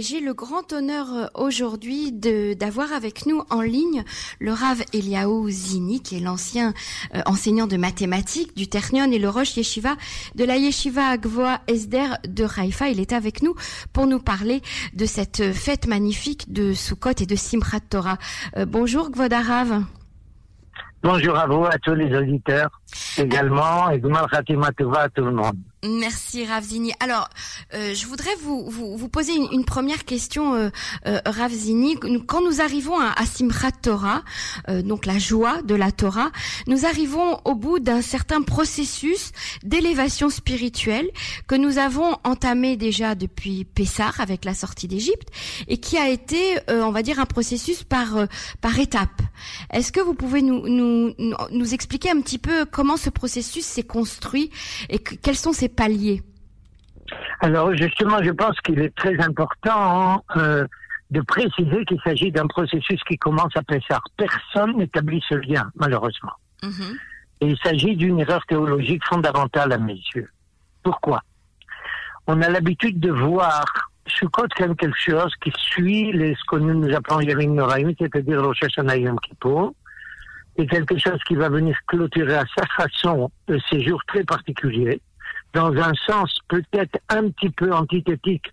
[0.00, 4.04] j'ai le grand honneur euh, aujourd'hui d'avoir avec nous en ligne
[4.38, 6.72] le Rav Eliaou Zini, qui est l'ancien
[7.14, 9.96] euh, enseignant de mathématiques du Ternion et le Roche Yeshiva
[10.34, 12.88] de la Yeshiva Agvoa Esder de Haïfa.
[12.88, 13.54] Il est avec nous
[13.92, 14.62] pour nous parler
[14.94, 18.18] de cette fête magnifique de Sukkot et de Simchat Torah.
[18.56, 19.82] Euh, bonjour Gvodarav.
[21.02, 22.70] Bonjour à vous, à tous les auditeurs
[23.16, 25.56] également, et Gmal à tout le monde.
[25.82, 26.92] Merci Ravzini.
[27.00, 27.30] Alors,
[27.72, 30.68] euh, je voudrais vous, vous, vous poser une, une, première question, euh,
[31.06, 31.96] euh, Ravzini.
[32.26, 33.24] Quand nous arrivons à, à
[33.72, 34.22] Torah,
[34.68, 36.30] euh, donc la joie de la Torah,
[36.66, 41.08] nous arrivons au bout d'un certain processus d'élévation spirituelle
[41.46, 45.28] que nous avons entamé déjà depuis Pessah avec la sortie d'Égypte
[45.68, 48.26] et qui a été, euh, on va dire, un processus par euh,
[48.60, 49.22] par étapes.
[49.72, 51.14] Est-ce que vous pouvez nous, nous
[51.50, 54.50] nous expliquer un petit peu comment ce processus s'est construit
[54.90, 55.69] et que, quels sont ses
[57.40, 60.66] Alors justement, je pense qu'il est très important euh,
[61.10, 64.00] de préciser qu'il s'agit d'un processus qui commence à Pessah.
[64.16, 66.32] Personne n'établit ce lien, malheureusement.
[66.62, 66.96] Mhm.
[67.40, 70.28] Et il s'agit d'une erreur théologique fondamentale à mes yeux.
[70.82, 71.20] Pourquoi?
[72.26, 73.64] On a l'habitude de voir
[74.06, 78.42] Sukkot comme quelque chose qui suit les, ce que nous, nous appelons Yamim Noraim, c'est-à-dire
[78.42, 79.72] Rosh Hashanah Yom Kippur,
[80.56, 85.00] et quelque chose qui va venir clôturer à sa façon euh, ces jours très particuliers,
[85.52, 88.50] dans un sens peut-être un petit peu antithétique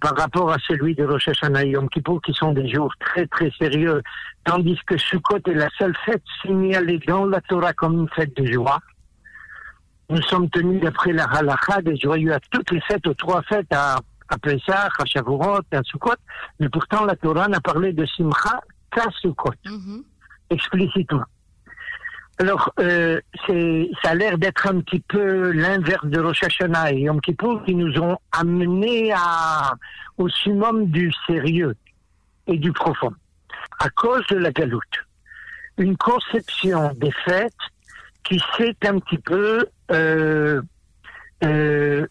[0.00, 3.26] par rapport à celui de Rosh Hashanah et Yom Kippur, qui sont des jours très
[3.26, 4.00] très sérieux,
[4.44, 8.46] tandis que Sukkot est la seule fête signalée dans la Torah comme une fête de
[8.50, 8.78] joie.
[10.08, 13.72] Nous sommes tenus d'après la halakha des joyeux à toutes les fêtes, aux trois fêtes,
[13.72, 13.96] à,
[14.28, 16.14] à Pesach, à Shavuot, à Sukkot,
[16.60, 18.60] mais pourtant la Torah n'a parlé de Simcha
[18.92, 20.04] qu'à Sukkot, Mhm.
[20.50, 21.24] explicitement.
[22.40, 27.20] Alors, euh, ça a l'air d'être un petit peu l'inverse de Rosh Hashanah et Yom
[27.20, 29.74] Kippur qui nous ont amenés à,
[30.18, 31.74] au summum du sérieux
[32.46, 33.12] et du profond,
[33.80, 34.82] à cause de la galoute.
[35.78, 37.52] Une conception des fêtes
[38.24, 40.60] qui s'est un petit peu euh,
[41.44, 42.06] euh,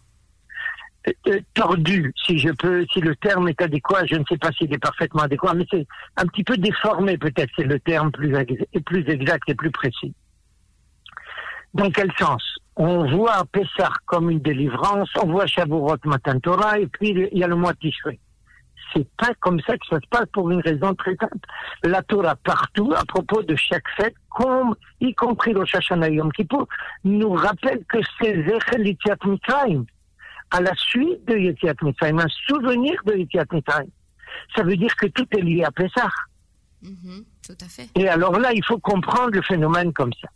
[1.28, 4.74] euh, tordue, si je peux, si le terme est adéquat, je ne sais pas s'il
[4.74, 5.85] est parfaitement adéquat, mais c'est
[6.18, 8.34] un petit peu déformé peut-être, c'est le terme plus,
[8.85, 10.13] plus exact et plus précis.
[11.73, 12.44] Dans quel sens?
[12.75, 17.44] On voit Pessah comme une délivrance, on voit Shavuot Matan Torah, et puis il y
[17.44, 18.19] a le mois Tishrei.
[18.94, 21.38] C'est pas comme ça que ça se passe pour une raison très simple.
[21.83, 26.31] La Torah partout, à propos de chaque fête, comme, y compris le Hashanah et Yom
[26.31, 26.67] Kippur,
[27.03, 28.95] nous rappelle que c'est Zechel
[29.25, 29.85] Mitzrayim,
[30.51, 33.89] à la suite de Yetziat Mitzrayim, un souvenir de Yetziat Mitzrayim.
[34.56, 36.09] Ça veut dire que tout est lié à Pessah.
[36.81, 37.25] Mhm.
[37.45, 37.89] Tout à fait.
[37.95, 40.29] Et alors là, il faut comprendre le phénomène comme ça.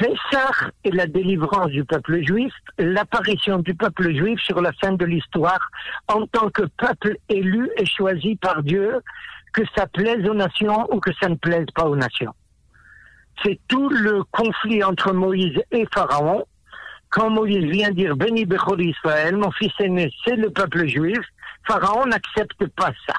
[0.00, 5.04] Pessah est la délivrance du peuple juif, l'apparition du peuple juif sur la scène de
[5.04, 5.60] l'histoire
[6.08, 9.02] en tant que peuple élu et choisi par Dieu,
[9.52, 12.32] que ça plaise aux nations ou que ça ne plaise pas aux nations.
[13.44, 16.46] C'est tout le conflit entre Moïse et Pharaon.
[17.10, 21.20] Quand Moïse vient dire Béni Bechor Israël, mon fils aîné, c'est le peuple juif,
[21.66, 23.16] Pharaon n'accepte pas ça.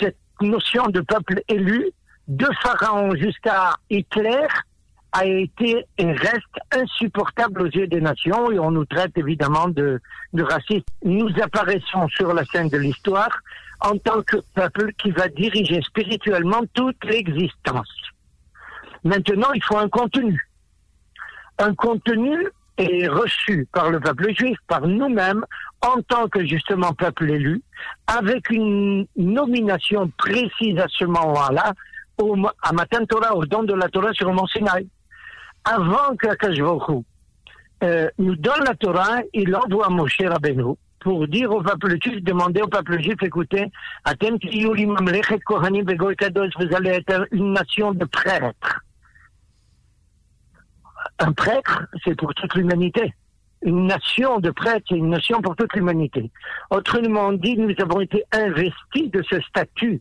[0.00, 1.90] Cette notion de peuple élu,
[2.28, 4.46] de Pharaon jusqu'à Hitler,
[5.12, 10.00] a été et reste insupportable aux yeux des nations et on nous traite évidemment de,
[10.32, 10.88] de racistes.
[11.04, 13.30] Nous apparaissons sur la scène de l'histoire
[13.80, 17.92] en tant que peuple qui va diriger spirituellement toute l'existence.
[19.04, 20.48] Maintenant, il faut un contenu.
[21.58, 25.44] Un contenu est reçu par le peuple juif, par nous-mêmes,
[25.82, 27.62] en tant que justement peuple élu,
[28.06, 31.74] avec une nomination précise à ce moment-là,
[32.62, 34.88] à Matan Torah, au don de la Torah sur mont Sinaï
[35.64, 36.58] avant qu'Akash
[37.82, 42.62] euh, nous donne la Torah, il envoie Moshe Rabbeinu pour dire au peuple juif, demander
[42.62, 43.66] au peuple juif, écoutez,
[44.06, 44.12] vous
[46.76, 48.80] allez être une nation de prêtres.
[51.18, 53.12] Un prêtre, c'est pour toute l'humanité.
[53.62, 56.30] Une nation de prêtres, c'est une nation pour toute l'humanité.
[56.70, 60.00] Autrement dit, nous avons été investis de ce statut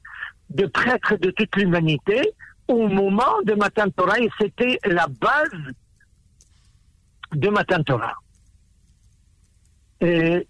[0.51, 2.21] de prêtre de toute l'humanité
[2.67, 5.73] au moment de Matan Torah et c'était la base
[7.33, 8.15] de Matan Torah.
[10.01, 10.47] Et,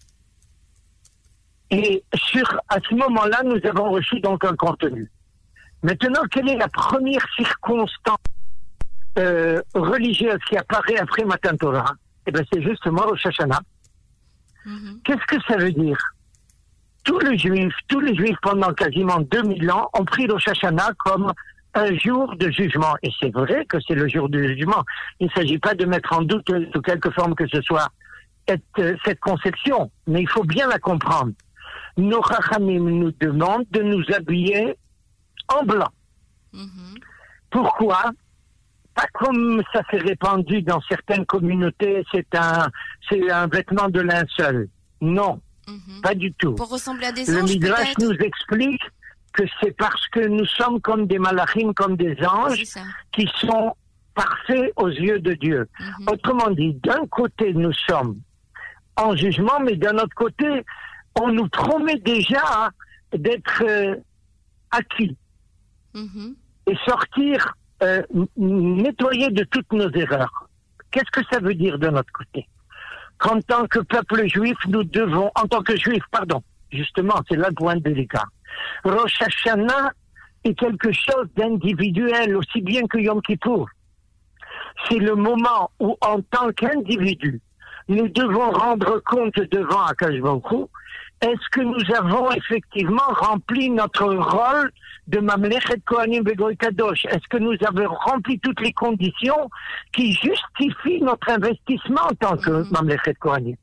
[1.70, 5.10] et sur, à ce moment-là, nous avons reçu donc un contenu.
[5.84, 8.18] Maintenant, quelle est la première circonstance
[9.18, 11.94] euh, religieuse qui apparaît après Matan Torah?
[12.28, 13.62] Eh bien, c'est justement Rosh Hashanah.
[14.66, 15.02] Mhm.
[15.04, 15.98] Qu'est-ce que ça veut dire?
[17.04, 21.34] Tous les Juifs, tous les Juifs pendant quasiment 2000 ans ont pris Rosh Hashanah comme
[21.74, 22.94] un jour de jugement.
[23.04, 24.84] Et c'est vrai que c'est le jour du jugement.
[25.20, 27.88] Il ne s'agit pas de mettre en doute sous quelque forme que ce soit
[28.48, 31.32] cette, cette conception, mais il faut bien la comprendre.
[31.98, 34.76] nos Chachamim nous demandent de nous habiller
[35.48, 35.90] en blanc.
[36.54, 36.96] Mhm.
[37.50, 38.12] Pourquoi?
[38.94, 42.68] Pas comme ça s'est répandu dans certaines communautés, c'est un,
[43.10, 44.68] c'est un vêtement de linceul.
[45.00, 46.02] Non, Mhm.
[46.02, 46.56] pas du tout.
[46.56, 48.82] Pour ressembler à des Le anges, Midrash nous explique
[49.34, 52.64] que c'est parce que nous sommes comme des malachim, comme des anges,
[53.12, 53.76] qui sont
[54.14, 55.68] parfaits aux yeux de Dieu.
[55.80, 56.08] Mhm.
[56.10, 58.20] Autrement dit, d'un côté, nous sommes
[58.98, 60.66] en jugement, mais d'un autre côté,
[61.20, 62.70] on nous promet déjà
[63.14, 63.96] d'être euh,
[64.72, 65.18] acquis
[65.94, 66.36] Mhm.
[66.68, 67.54] et sortir
[67.84, 68.02] euh,
[68.38, 70.48] de toutes nos erreurs.
[70.92, 72.48] Qu'est-ce que ça veut dire de notre côté?
[73.18, 77.50] Qu'en tant que peuple juif, nous devons, en tant que juif, pardon, justement, c'est là
[77.50, 78.26] le point délicat.
[78.84, 79.92] Rosh Hashanah
[80.44, 83.68] est quelque chose d'individuel, aussi bien que Yom Kippour.
[84.90, 87.42] C'est le moment où, en tant qu'individu,
[87.88, 90.70] nous devons rendre compte devant Akash Baruch
[91.22, 94.72] est-ce que nous avons effectivement rempli notre rôle
[95.06, 97.06] de Mamlechet Kohanim Begoy Kadosh?
[97.06, 99.48] Est-ce que nous avons rempli toutes les conditions
[99.94, 102.70] qui justifient notre investissement en tant que Mhm.
[102.72, 103.56] Mamlechet Kohanim?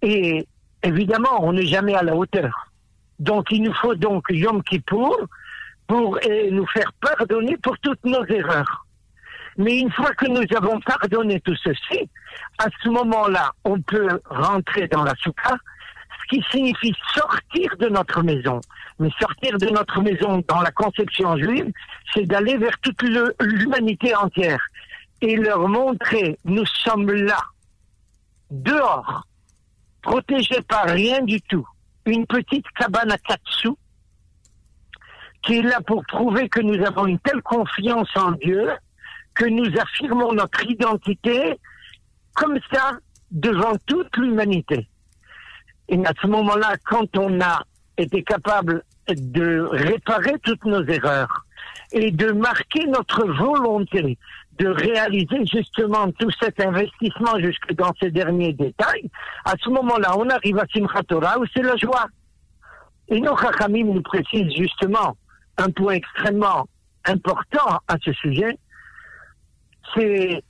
[0.00, 0.46] Et
[0.82, 2.70] évidemment, on n'est jamais à la hauteur.
[3.18, 5.16] Donc il nous faut donc Yom Kippour
[5.86, 8.86] pour eh, nous faire pardonner pour toutes nos erreurs.
[9.58, 12.08] Mais une fois que nous avons pardonné tout ceci,
[12.58, 15.56] à ce moment-là, on peut rentrer dans la soukha,
[16.20, 18.60] ce qui signifie sortir de notre maison.
[18.98, 21.70] Mais sortir de notre maison dans la conception juive,
[22.14, 23.02] c'est d'aller vers toute
[23.40, 24.64] l'humanité entière
[25.20, 27.38] et leur montrer, nous sommes là,
[28.50, 29.26] dehors,
[30.02, 31.66] protégés par rien du tout.
[32.06, 33.78] Une petite cabane à quatre sous,
[35.42, 38.70] qui est là pour prouver que nous avons une telle confiance en Dieu,
[39.34, 41.58] que nous affirmons notre identité
[42.34, 42.98] comme ça
[43.30, 44.88] devant toute l'humanité.
[45.88, 47.62] Et à ce moment-là, quand on a
[47.96, 51.44] été capable de réparer toutes nos erreurs
[51.92, 54.18] et de marquer notre volonté
[54.58, 59.10] de réaliser justement tout cet investissement jusque dans ces derniers détails,
[59.44, 62.06] à ce moment-là, on arrive à Simchat Torah où c'est la joie.
[63.08, 65.16] Et nos Chachamim nous précisent justement
[65.58, 66.66] un point extrêmement
[67.06, 68.58] important à ce sujet,
[69.94, 70.42] c'est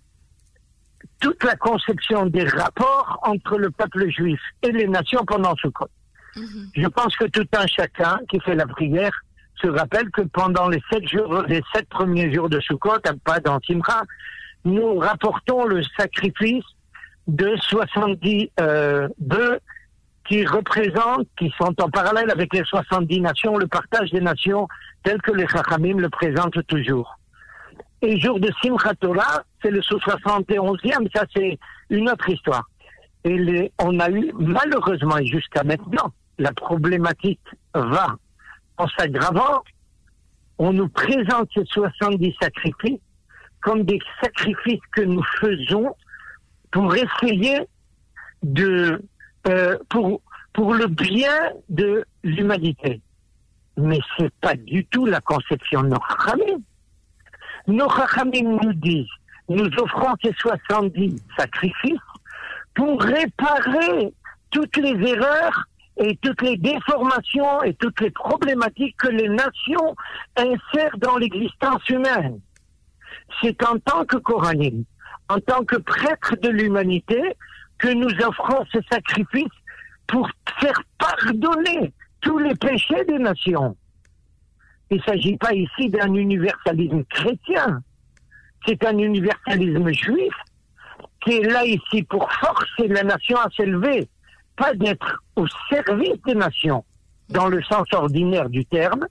[1.20, 5.88] toute la conception des rapports entre le peuple juif et les nations pendant Sukkot.
[6.36, 6.70] Mhm.
[6.74, 9.12] Je pense que tout un chacun qui fait la prière
[9.60, 13.60] se rappelle que pendant les sept jours, les sept premiers jours de Sukkot, pas dans
[13.60, 14.02] Simcha,
[14.64, 16.64] nous rapportons le sacrifice
[17.26, 19.60] de 70 euh, bœufs
[20.26, 24.68] qui représentent, qui sont en parallèle avec les 70 nations, le partage des nations
[25.02, 27.18] tel que les Chachamim le présentent toujours.
[28.02, 31.58] Et jour de Simchat Torah, c'est le 71e, ça c'est
[31.90, 32.68] une autre histoire.
[33.24, 37.40] Et on a eu, malheureusement et jusqu'à maintenant, la problématique
[37.74, 38.16] va
[38.78, 39.62] en s'aggravant.
[40.58, 43.00] On nous présente ces 70 sacrifices
[43.62, 45.94] comme des sacrifices que nous faisons
[46.72, 47.60] pour essayer
[48.42, 49.02] de,
[49.46, 50.20] euh, pour,
[50.52, 53.00] pour le bien de l'humanité.
[53.76, 56.62] Mais c'est pas du tout la conception de nos Chachamim.
[57.68, 59.06] Nous disent,
[59.48, 61.98] nous offrons ces 70 sacrifices
[62.74, 64.12] pour réparer
[64.50, 69.94] toutes les erreurs et toutes les déformations et toutes les problématiques que les nations
[70.36, 72.40] insèrent dans l'existence humaine.
[73.40, 74.84] C'est en tant que Coranim,
[75.28, 77.20] en tant que prêtre de l'humanité,
[77.78, 79.52] que nous offrons ce sacrifice
[80.06, 80.28] pour
[80.60, 83.76] faire pardonner tous les péchés des nations.
[84.90, 87.82] Il ne s'agit pas ici d'un universalisme chrétien,
[88.66, 90.34] c'est un universalisme juif
[91.24, 94.08] qui est là ici pour forcer la nation à s'élever,
[94.62, 96.84] pas d'être au service des nations
[97.30, 99.08] dans le sens ordinaire du terme,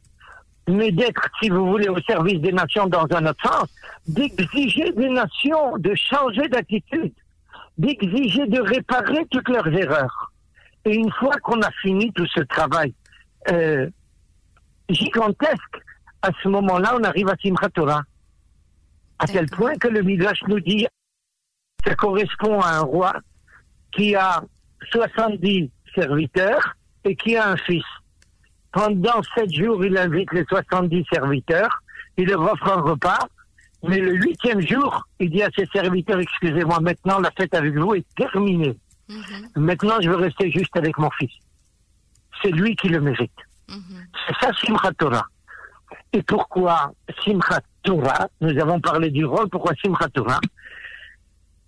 [0.69, 3.67] mais d'être, si vous voulez, au service des nations dans un autre sens,
[4.07, 7.13] d'exiger des nations de changer d'attitude,
[7.77, 10.31] d'exiger de réparer toutes leurs erreurs.
[10.85, 12.93] Et une fois qu'on a fini tout ce travail
[13.51, 13.89] euh,
[14.87, 15.77] gigantesque,
[16.21, 18.03] à ce moment-là, on arrive à Simchat Torah.
[19.19, 20.87] À tel point que le Midrash nous dit
[21.85, 23.13] ça correspond à un roi
[23.91, 24.41] qui a
[24.89, 27.83] 70 serviteurs et qui a un fils.
[28.71, 31.81] Pendant sept jours, il invite les 70 serviteurs,
[32.17, 33.19] il leur offre un repas,
[33.83, 37.95] mais le huitième jour, il dit à ses serviteurs, excusez-moi, maintenant la fête avec vous
[37.95, 38.77] est terminée.
[39.09, 39.63] Mhm.
[39.63, 41.33] Maintenant, je veux rester juste avec mon fils.
[42.41, 43.31] C'est lui qui le mérite.
[43.69, 44.05] Mhm.
[44.27, 45.25] C'est ça Simchat Torah.
[46.13, 46.93] Et pourquoi
[47.25, 50.39] Simchat Torah Nous avons parlé du rôle, pourquoi Simchat Torah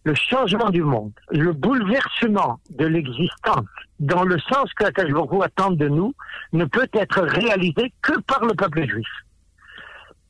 [0.03, 3.65] le changement du monde, le bouleversement de l'existence,
[3.99, 6.13] dans le sens que la attend de nous,
[6.51, 9.07] ne peut être réalisé que par le peuple juif.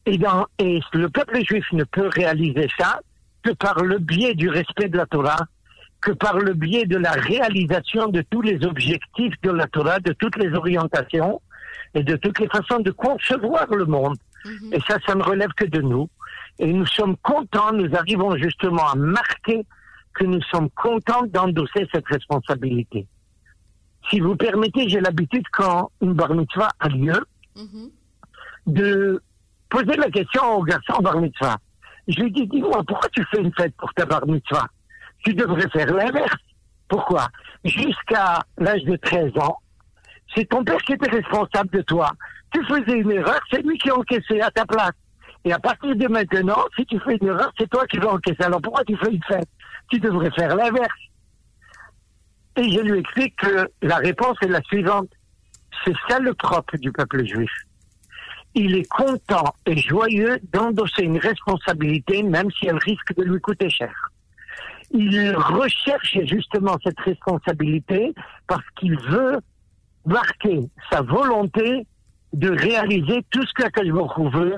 [0.05, 2.99] Et, dans, et le peuple juif ne peut réaliser ça
[3.41, 5.47] que par le biais du respect de la Torah,
[6.01, 10.13] que par le biais de la réalisation de tous les objectifs de la Torah, de
[10.13, 11.41] toutes les orientations
[11.95, 14.17] et de toutes les façons de concevoir le monde.
[14.45, 14.73] Mhm.
[14.73, 16.09] Et ça, ça ne relève que de nous.
[16.60, 19.65] Et nous sommes contents, nous arrivons justement à marquer
[20.13, 23.07] que nous sommes contents d'endosser cette responsabilité.
[24.10, 27.89] Si vous permettez, j'ai l'habitude quand une bar mitzvah a lieu, mhm.
[28.67, 29.22] de
[29.69, 31.57] poser la question au garçon bar mitzvah.
[32.07, 34.67] Je lui dis, dis-moi, pourquoi tu fais une fête pour ta bar mitzvah?
[35.24, 36.36] Tu devrais faire l'inverse.
[36.89, 37.27] Pourquoi?
[37.63, 39.57] Jusqu'à l'âge de 13 ans,
[40.36, 42.12] c'est ton père qui était responsable de toi.
[42.51, 44.91] Tu faisais une erreur, c'est lui qui encaissait à ta place.
[45.45, 48.43] Et à partir de maintenant, si tu fais une erreur, c'est toi qui vas encaisser.
[48.43, 49.50] Alors pourquoi tu fais une fête
[49.91, 51.00] Tu devrais faire l'inverse.
[52.55, 55.09] Et je lui explique que la réponse est la suivante.
[55.83, 57.51] C'est ça le propre du peuple juif.
[58.55, 63.69] Il est content et joyeux d'endosser une responsabilité, même si elle risque de lui coûter
[63.69, 63.93] cher.
[64.91, 68.13] Il recherche justement cette responsabilité
[68.47, 69.39] parce qu'il veut
[70.05, 70.59] marquer
[70.91, 71.88] sa volonté
[72.33, 74.57] de réaliser tout ce que veut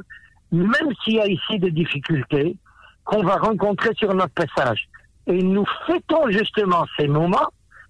[0.64, 2.56] même s'il y a ici des difficultés
[3.04, 4.88] qu'on va rencontrer sur notre passage.
[5.28, 7.48] Et nous fêtons justement ces moments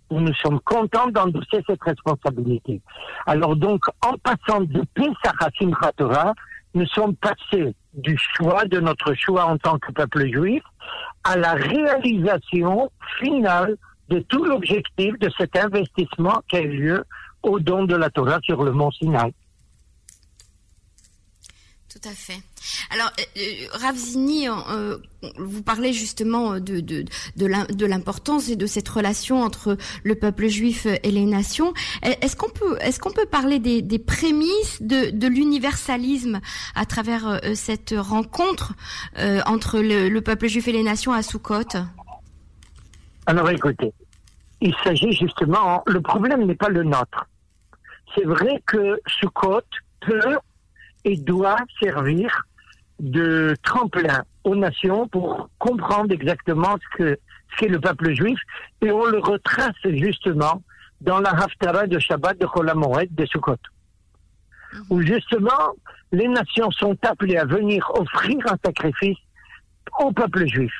[0.09, 2.81] où nous sommes contents d'endosser cette responsabilité.
[3.25, 6.33] Alors donc, en passant de Pesach à Simchat
[6.75, 10.61] nous sommes passés du choix, de notre choix en tant que peuple juif,
[11.23, 13.77] à la réalisation finale
[14.09, 17.05] de tout l'objectif de cet investissement qui a eu lieu
[17.43, 19.33] au don de la Torah sur le mont Sinaï.
[21.89, 22.43] Tout à fait.
[22.91, 24.97] Alors, euh, euh Ravzini, euh,
[25.37, 27.05] vous parlez justement de, de,
[27.35, 31.73] de l'importance et de cette relation entre le peuple juif et les nations.
[32.03, 36.39] Est-ce qu'on peut, est-ce qu'on peut parler des, des prémices de, de l'universalisme
[36.75, 38.73] à travers euh, cette rencontre
[39.45, 41.77] entre le, le, peuple juif et les nations à Soukot
[43.25, 43.93] Alors, écoutez,
[44.61, 47.27] il s'agit justement, le problème n'est pas le nôtre.
[48.15, 49.61] C'est vrai que Soukot
[50.01, 50.37] peut
[51.03, 52.45] et doit servir
[52.99, 57.19] de tremplin aux nations pour comprendre exactement ce que
[57.51, 58.39] ce qu'est le peuple juif
[58.81, 60.61] et on le retrace justement
[61.01, 63.57] dans la Haftara de Shabbat de Cholamoret de Sukkot
[64.73, 64.81] mhm.
[64.89, 65.73] où justement
[66.11, 69.17] les nations sont appelées à venir offrir un sacrifice
[69.99, 70.73] au peuple juif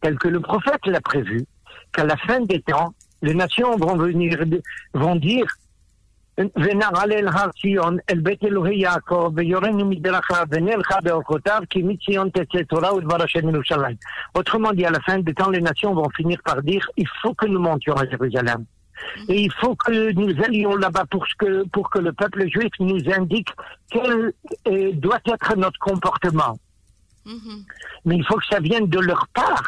[0.00, 1.44] tel que le prophète l'a prévu
[1.92, 4.38] qu'à la fin des temps les nations vont venir
[4.94, 5.46] vont dire
[6.37, 12.63] ונעלה אל הר ציון, אל בית אלוהי יעקב, ויורנו מדרכיו, ונלכה באורחותיו, כי מציון תצא
[12.69, 13.95] תורה ודבר השם מירושלים.
[14.37, 17.35] Autrement dit, à la fin des temps, les nations vont finir par dire, il faut
[17.35, 18.65] que nous montions à Jérusalem.
[19.29, 23.01] Et il faut que nous allions là-bas pour que, pour que le peuple juif nous
[23.19, 23.49] indique
[23.91, 24.33] quel
[25.05, 26.55] doit être notre comportement.
[27.25, 27.59] Mm -hmm.
[28.05, 29.67] Mais il faut que ça vienne de leur part,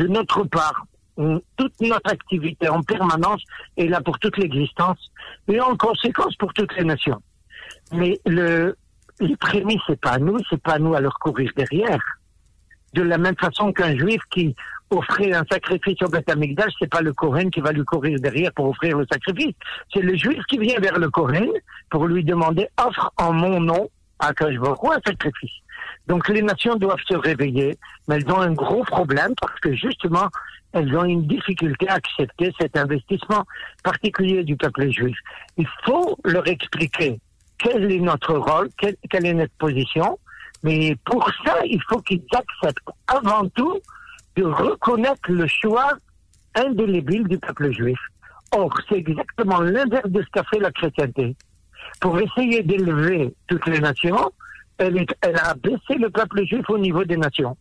[0.00, 0.78] de notre part
[1.17, 3.43] toute notre activité en permanence
[3.77, 5.11] est là pour toute l'existence
[5.47, 7.21] et en conséquence pour toutes les nations.
[7.93, 8.75] Mais le,
[9.19, 12.01] les prémices, c'est pas à nous, c'est pas à nous à leur courir derrière.
[12.93, 14.55] De la même façon qu'un juif qui
[14.89, 18.51] offrait un sacrifice au Beth Amikdash, c'est pas le Coran qui va lui courir derrière
[18.51, 19.55] pour offrir le sacrifice.
[19.93, 21.47] C'est le juif qui vient vers le Coran
[21.89, 23.89] pour lui demander offre en mon nom
[24.21, 25.51] à vois un sacrifice.
[26.07, 27.77] Donc les nations doivent se réveiller,
[28.07, 30.27] mais elles ont un gros problème parce que justement,
[30.73, 33.43] elles ont une difficulté à accepter cet investissement
[33.83, 35.17] particulier du peuple juif.
[35.57, 37.19] Il faut leur expliquer
[37.57, 40.17] quel est notre rôle, quelle, est notre position,
[40.63, 43.79] mais pour ça, il faut qu'ils acceptent avant tout
[44.35, 45.91] de reconnaître le choix
[46.55, 47.99] indélébile du peuple juif.
[48.53, 51.35] Or, c'est exactement l'inverse de ce qu'a fait la chrétienté.
[51.99, 54.31] Pour essayer d'élever toutes les nations,
[54.77, 57.55] elle, elle a baissé le peuple juif au niveau des nations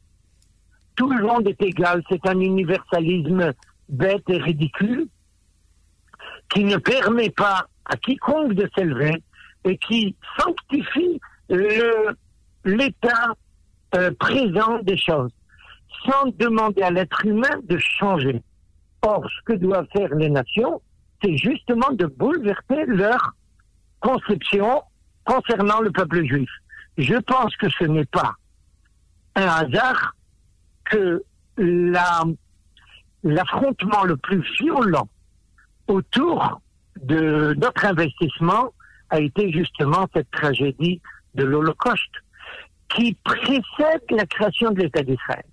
[0.96, 2.02] tout le monde est égal.
[2.10, 3.52] C'est un universalisme
[3.88, 5.08] bête et ridicule
[6.50, 9.22] qui ne permet pas à quiconque de s'élever
[9.64, 11.20] et qui sanctifie
[12.64, 13.34] l'état
[13.94, 15.32] euh, présent des choses
[16.06, 18.42] sans demander à l'être humain de changer.
[19.02, 20.80] Or, ce que doivent faire les nations,
[21.22, 23.34] c'est justement de bouleverser leur
[24.00, 24.82] conception
[25.24, 26.50] concernant le peuple juif.
[26.96, 28.34] Je pense que ce n'est pas
[29.36, 30.14] un hasard
[30.90, 31.22] que
[33.22, 35.08] l'affrontement le plus violent
[35.88, 36.60] autour
[37.02, 38.72] de notre investissement
[39.10, 41.00] a été justement cette tragédie
[41.34, 42.16] de l'Holocauste
[42.88, 45.44] qui précède la création de l'État d'Israël.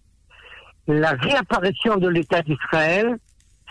[0.88, 3.18] la réapparition de l'État d'Israël,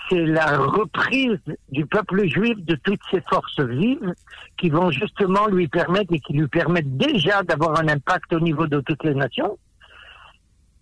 [0.08, 4.14] c'est la reprise du peuple juif de toutes ses forces vives
[4.56, 8.66] qui vont justement lui permettre et qui lui permettent déjà d'avoir un impact au niveau
[8.66, 9.58] de toutes les nations.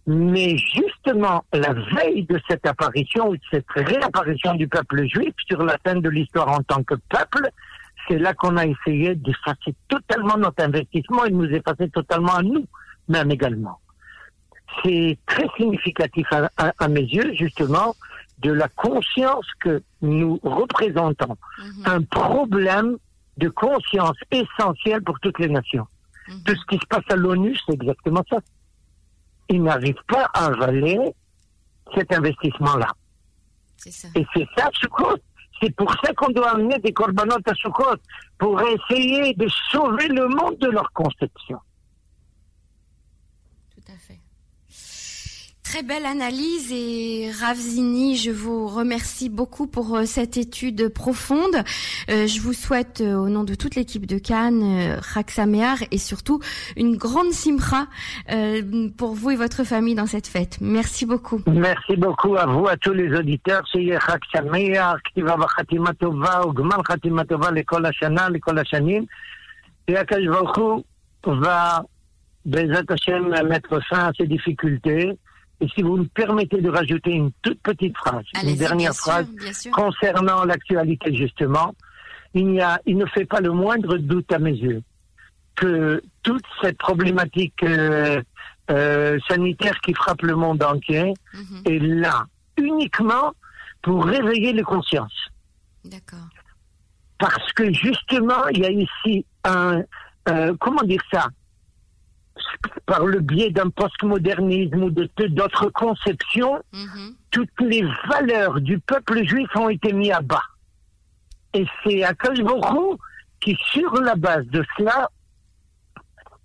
[0.06, 5.62] Mais justement, la veille de cette apparition ou de cette réapparition du peuple juif sur
[5.62, 7.48] la scène de l'histoire en tant que peuple,
[8.06, 12.42] c'est là qu'on a essayé d'effacer totalement notre investissement et de nous effacer totalement à
[12.42, 12.66] nous,
[13.08, 13.80] même également.
[14.82, 17.94] C'est très significatif à, mes yeux, justement,
[18.40, 21.36] de la conscience que nous représentons.
[21.58, 21.82] Mhm.
[21.86, 22.96] Un problème
[23.38, 25.86] de conscience essentiel pour toutes les nations.
[26.28, 26.42] Mhm.
[26.44, 28.38] Tout ce qui se passe à l'ONU, c'est exactement ça
[29.54, 30.98] ils n'arrivent pas à avaler
[31.94, 32.88] cet investissement-là.
[33.86, 35.18] Et c'est ça, Sukkot.
[35.62, 37.96] C'est pour ça qu'on doit amener des corbanotes à Sukkot,
[38.38, 41.58] pour essayer de sauver le monde de leur conception.
[45.74, 51.56] Très belle analyse et Ravzini, je vous remercie beaucoup pour euh, cette étude profonde.
[52.10, 56.38] Euh, je vous souhaite euh, au nom de toute l'équipe de Cannes, Raksamear et surtout
[56.76, 57.88] une grande simra
[58.96, 60.58] pour vous et votre famille dans cette fête.
[60.60, 61.40] Merci beaucoup.
[61.48, 63.66] Merci beaucoup à vous, à tous les auditeurs.
[72.46, 75.18] Bezat Hashem, mettre fin à ces difficultés.
[75.60, 79.26] Et si vous me permettez de rajouter une toute petite phrase, une dernière phrase
[79.72, 81.74] concernant l'actualité justement,
[82.34, 84.82] il, n'y a, il ne fait pas le moindre doute à mes yeux
[85.54, 88.20] que toute cette problématique euh,
[88.70, 91.62] euh, sanitaire qui frappe le monde entier mhm.
[91.66, 93.32] est là uniquement
[93.82, 95.28] pour réveiller les consciences.
[95.84, 96.28] D'accord.
[97.18, 99.82] Parce que justement, il y a ici un,
[100.28, 101.28] euh, comment dire ça,
[102.86, 107.14] par le biais d'un postmodernisme ou de d'autres conceptions, mhm.
[107.30, 110.42] toutes les valeurs du peuple juif ont été mises à bas.
[111.54, 112.98] Et c'est Akashborou
[113.40, 115.08] qui, sur la base de cela,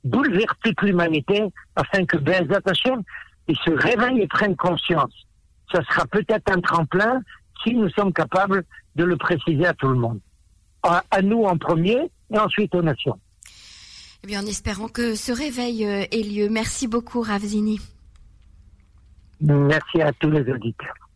[0.04, 1.44] bouleverse toute l'humanité
[1.76, 3.04] afin que Bezat Hashem
[3.48, 5.12] il se réveille et prenne conscience.
[5.74, 7.22] Ça sera peut-être un tremplin
[7.64, 8.64] si nous sommes capables
[8.96, 10.20] de le préciser à tout le monde.
[10.84, 13.20] à nous en premier et ensuite aux nations.
[14.24, 16.50] Eh bien, en espérant que ce réveil euh, ait lieu.
[16.50, 17.80] Merci beaucoup, Ravzini.
[19.42, 21.09] Merci à tous les auditeurs.